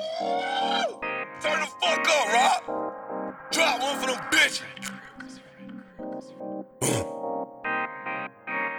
Turn 0.00 1.60
the 1.60 1.68
fuck 1.76 2.08
up, 2.08 2.32
Rob. 2.32 3.52
Drop 3.52 3.82
one 3.82 4.00
for 4.00 4.06
them 4.06 4.16
bitches. 4.32 4.62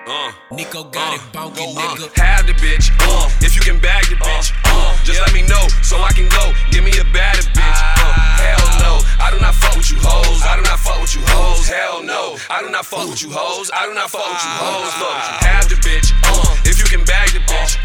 Uh, 0.08 0.32
Nico 0.52 0.84
got 0.86 1.14
uh, 1.14 1.16
it 1.16 1.22
bonky, 1.32 1.62
uh, 1.62 1.94
nigga. 1.94 2.18
have 2.18 2.48
the 2.48 2.54
bitch, 2.54 2.90
uh, 3.02 3.30
if 3.42 3.56
you 3.56 3.62
can 3.62 3.80
bag 3.80 4.04
the 4.06 4.16
bitch, 4.16 4.52
uh, 4.66 4.98
just 5.04 5.22
let 5.22 5.32
me 5.34 5.44
know 5.44 5.68
so 5.84 6.02
I 6.02 6.12
can 6.12 6.28
go. 6.28 6.54
Give 6.72 6.84
me 6.84 6.92
a 6.98 7.04
badder 7.14 7.46
bitch, 7.54 7.82
uh, 8.02 8.14
hell 8.42 8.66
no. 8.82 9.06
I 9.22 9.30
do 9.30 9.40
not 9.40 9.54
fuck 9.54 9.78
with 9.78 9.92
you 9.92 10.00
hoes. 10.02 10.42
I 10.42 10.56
do 10.56 10.64
not 10.64 10.80
fuck 10.80 11.00
with 11.02 11.14
you 11.14 11.22
hoes. 11.28 11.68
Hell 11.68 12.02
no. 12.02 12.36
I 12.50 12.64
do 12.64 12.70
not 12.72 12.86
fuck 12.88 13.08
with 13.08 13.22
you 13.22 13.30
hoes. 13.30 13.70
I 13.72 13.86
do 13.86 13.94
not 13.94 14.10
fuck 14.10 14.26
with 14.26 14.42
you 14.42 14.54
hoes. 14.58 14.90
Look, 14.98 15.18
have 15.46 15.70
the 15.70 15.76
bitch, 15.76 16.10
uh, 16.26 16.58
if 16.66 16.80
you 16.80 16.86
can 16.86 17.06
bag 17.06 17.30
the 17.30 17.40
bitch, 17.46 17.78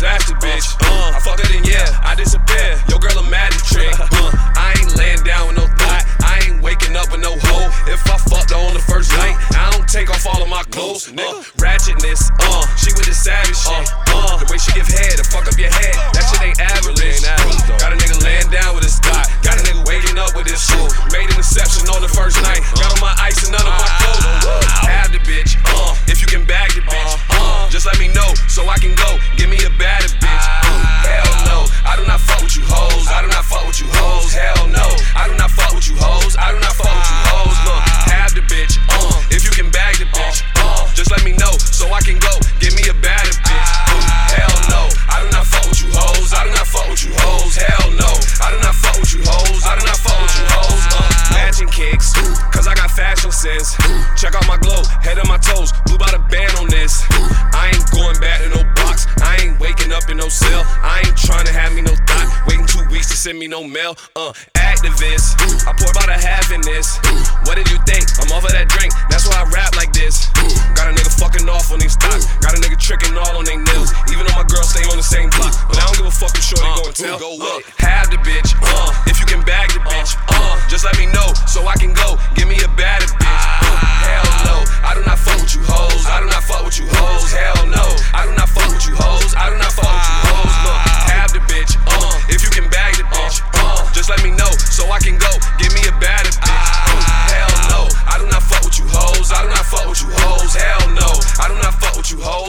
the 0.00 0.36
bitch. 0.40 0.64
Uh, 0.80 1.12
I 1.12 1.20
fucked 1.20 1.44
her 1.44 1.48
then 1.52 1.64
yeah, 1.68 1.84
I 2.00 2.16
disappear. 2.16 2.80
Your 2.88 2.98
girl 3.04 3.20
a 3.20 3.26
magic 3.28 3.60
trick. 3.68 3.92
Uh, 3.92 4.32
I 4.56 4.72
ain't 4.80 4.96
laying 4.96 5.20
down 5.28 5.52
with 5.52 5.60
no 5.60 5.66
thought. 5.76 6.04
I 6.24 6.40
ain't 6.48 6.64
waking 6.64 6.96
up 6.96 7.12
with 7.12 7.20
no 7.20 7.36
hoe. 7.36 7.68
If 7.84 8.00
I 8.08 8.16
fucked 8.16 8.48
her 8.48 8.56
on 8.56 8.72
the 8.72 8.84
first 8.88 9.12
night, 9.20 9.36
I 9.60 9.68
don't 9.76 9.84
take 9.84 10.08
off 10.08 10.24
all 10.24 10.40
of 10.40 10.48
my 10.48 10.64
clothes. 10.72 11.12
Uh, 11.12 11.44
ratchetness, 11.60 12.32
uh, 12.32 12.64
she 12.80 12.96
with 12.96 13.04
the 13.04 13.12
savage 13.12 13.56
shit. 13.60 13.92
Uh, 14.08 14.40
the 14.40 14.48
way 14.48 14.56
she 14.56 14.72
give 14.72 14.88
head, 14.88 15.20
to 15.20 15.24
fuck 15.28 15.44
up 15.44 15.56
your 15.60 15.68
head, 15.68 15.94
that 16.16 16.24
shit 16.32 16.40
ain't 16.48 16.60
average. 16.60 16.96
Got 17.76 17.92
a 17.92 17.96
nigga 18.00 18.16
laying 18.24 18.48
down 18.48 18.72
with 18.72 18.84
his 18.84 18.96
thought. 19.04 19.28
Got 19.44 19.60
a 19.60 19.62
nigga 19.68 19.84
waking 19.84 20.16
up 20.16 20.32
with 20.32 20.48
his 20.48 20.64
shit. 20.64 20.88
Made 21.12 21.28
an 21.28 21.36
exception 21.36 21.84
on 21.92 22.00
the 22.00 22.08
first 22.08 22.40
night. 22.40 22.64
Got 22.80 22.99
know 28.14 28.30
so 28.48 28.66
I 28.68 28.78
can 28.78 28.94
go. 28.94 29.18
Give 29.36 29.48
me 29.48 29.58
a 29.64 29.70
badder 29.78 30.10
bitch. 30.20 30.46
Uh, 30.62 31.06
hell 31.06 31.32
no, 31.46 31.58
I 31.86 31.96
do 31.96 32.04
not 32.06 32.20
fuck 32.20 32.42
with 32.42 32.56
you 32.56 32.64
hoes. 32.66 33.06
I 33.08 33.22
do 33.22 33.28
not 33.28 33.44
fuck 33.44 33.66
with 33.66 33.80
you 33.80 33.88
hoes. 33.90 34.32
Hell 34.32 34.68
no, 34.68 34.86
I 35.16 35.28
do 35.28 35.34
not 35.36 35.50
fuck 35.50 35.74
with 35.74 35.86
you 35.88 35.96
hoes. 35.96 36.36
I 36.36 36.52
do 36.52 36.58
not 36.60 36.74
fuck 36.74 36.90
with 36.90 37.10
you 37.10 37.20
hoes. 37.30 37.56
Look, 37.66 37.82
have 38.10 38.32
the 38.34 38.42
bitch, 38.46 38.78
uh, 38.90 39.34
if 39.34 39.44
you 39.44 39.50
can 39.50 39.70
bag 39.70 39.98
the 39.98 40.06
bitch, 40.10 40.42
uh, 40.62 40.86
just 40.94 41.10
let 41.10 41.24
me 41.24 41.32
know 41.32 41.52
so 41.58 41.90
I 41.92 42.00
can 42.00 42.18
go. 42.18 42.32
Give 42.58 42.74
me 42.74 42.82
a 42.88 42.94
badder 42.94 43.34
bitch. 43.44 43.70
Uh, 43.88 44.00
hell 44.34 44.56
no, 44.70 44.82
I 45.08 45.22
do 45.24 45.28
not 45.30 45.46
fuck 45.46 45.66
with 45.68 45.82
you 45.82 45.90
hoes. 45.92 46.32
I 46.32 46.44
do 46.44 46.50
not 46.50 46.66
fuck 46.66 46.88
with 46.88 47.02
you 47.04 47.12
hoes. 47.16 47.56
Hell 47.56 47.90
no, 47.96 48.10
I 48.42 48.54
do 48.54 48.58
not 48.60 48.74
fuck 48.74 48.96
with 48.98 49.12
you 49.14 49.22
hoes. 49.24 49.62
I 49.66 49.78
do 49.78 49.84
not 49.86 49.98
fuck 49.98 50.18
with 50.20 50.34
you 50.36 50.46
hoes. 50.52 50.82
Uh, 50.94 51.34
matching 51.34 51.68
kicks, 51.68 52.12
cause 52.50 52.66
I 52.66 52.74
got 52.74 52.90
fashion 52.90 53.32
sense. 53.32 53.76
Check 54.16 54.34
out 54.34 54.46
my 54.46 54.56
glow, 54.58 54.82
head 55.02 55.18
on 55.18 55.28
my 55.28 55.38
toes, 55.38 55.72
send 63.20 63.38
me 63.38 63.46
no 63.46 63.60
mail. 63.60 63.92
Uh, 64.16 64.32
Actavis, 64.56 65.36
I 65.68 65.76
pour 65.76 65.92
about 65.92 66.08
a 66.08 66.16
half 66.16 66.48
in 66.48 66.64
this. 66.64 66.96
What 67.44 67.60
did 67.60 67.68
you 67.68 67.76
think? 67.84 68.08
I'm 68.16 68.32
off 68.32 68.48
of 68.48 68.52
that 68.56 68.72
drink, 68.72 68.96
that's 69.12 69.28
why 69.28 69.44
I 69.44 69.46
rap 69.52 69.76
like 69.76 69.92
this. 69.92 70.32
Got 70.72 70.88
a 70.88 70.96
nigga 70.96 71.12
fucking 71.20 71.44
off 71.44 71.68
on 71.68 71.84
these 71.84 71.92
stocks, 71.92 72.24
got 72.40 72.56
a 72.56 72.60
nigga 72.64 72.80
tricking 72.80 73.12
all 73.20 73.36
on 73.36 73.44
their 73.44 73.60
nails. 73.60 73.92
Even 74.08 74.24
though 74.24 74.40
my 74.40 74.48
girl 74.48 74.64
stay 74.64 74.88
on 74.88 74.96
the 74.96 75.04
same 75.04 75.28
block, 75.36 75.52
but 75.68 75.76
I 75.76 75.84
don't 75.84 76.00
give 76.00 76.08
a 76.08 76.16
fuck 76.16 76.32
if 76.32 76.40
shorty 76.40 76.64
gon' 76.80 76.96
tell. 76.96 77.20
Look, 77.20 77.68
have 77.84 78.08
the 78.08 78.16
bitch, 78.24 78.56
uh, 78.56 78.88
if 79.04 79.20
you 79.20 79.28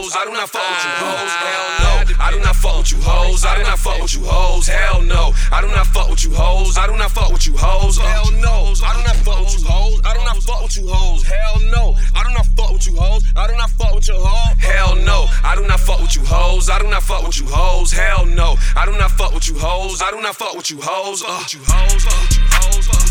hoes. 0.02 0.16
I 0.16 0.26
do 0.26 0.32
not 0.32 0.50
fuck 0.50 0.62
with 0.62 0.84
you 0.84 0.94
hoes. 0.98 1.34
Hell 1.42 1.68
no, 1.82 2.24
I 2.24 2.32
do 2.32 2.40
not 2.40 2.56
fuck 2.56 2.78
with 2.78 2.92
you 2.92 3.02
hoes. 3.02 3.46
I 3.46 3.58
do 3.58 3.64
not 3.64 3.80
fuck 3.80 4.02
with 4.02 4.14
you 4.16 4.24
hoes. 4.26 4.68
Hell 4.68 5.02
no, 5.02 5.34
I 5.52 5.62
do 5.62 5.68
not 5.68 5.88
fuck 5.88 6.10
with 6.10 6.24
you 6.24 6.34
hoes. 6.34 6.78
I 6.78 6.88
do 6.88 6.96
not 6.98 7.12
fuck 7.12 7.32
with 7.32 7.46
you 7.48 7.58
hoes. 7.58 7.98
Hell 7.98 8.32
no, 8.42 8.74
I 8.84 8.94
do 8.98 9.04
not 9.04 9.16
fuck 9.18 9.40
with 9.42 9.58
you 9.58 9.66
hoes. 9.68 10.02
I 10.06 10.14
do 10.18 10.24
not 10.24 10.38
fuck 10.42 10.64
with 10.64 10.78
you 10.78 10.88
hoes. 10.90 11.24
Hell 11.24 11.60
no, 11.70 11.96
I 12.16 12.24
do 12.24 12.34
not 12.34 12.46
fuck 12.48 12.72
with 12.74 12.88
you 12.88 12.96
hoes. 12.96 13.24
I 13.36 13.48
do 13.48 13.56
not 13.56 13.70
fuck 13.70 13.96
with 13.96 14.08
your 14.08 14.20
hoes. 14.20 14.58
Hell 14.60 14.96
no, 14.96 15.28
I 15.44 15.56
do 15.56 15.68
not 15.68 15.80
fuck 15.80 16.00
with 16.02 16.16
you 16.16 16.26
hoes. 16.26 16.70
I 16.70 16.80
do 16.80 16.88
not 16.88 17.04
fuck 17.04 17.26
with 17.26 17.40
you 17.40 17.48
hoes. 17.48 17.92
Hell 17.92 18.26
no, 18.26 18.56
I 18.76 18.86
do 18.86 18.94
not 18.98 19.12
fuck 19.12 19.34
with 19.34 19.48
you 19.48 19.58
hoes. 19.58 20.02
I 20.02 20.12
do 20.12 20.22
not 20.22 20.36
fuck 20.36 20.56
with 20.56 20.70
you 20.72 20.80
hoes. 20.82 21.24
Uh, 21.24 21.44
you 21.52 21.60
hoes. 21.66 22.04
Fuck 22.04 22.22
with 22.22 22.38
you 22.38 22.44
hoes. 22.52 23.11